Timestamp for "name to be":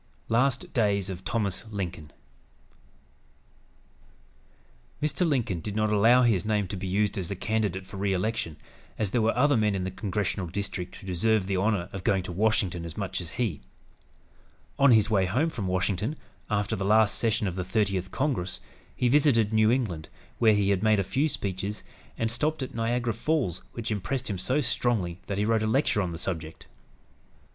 6.43-6.87